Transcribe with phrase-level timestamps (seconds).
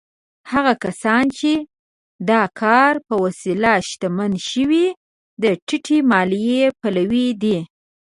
[0.51, 1.51] هغه کسان چې
[2.29, 4.87] د کار په وسیله شتمن شوي،
[5.43, 7.57] د ټیټې مالیې پلوي دي.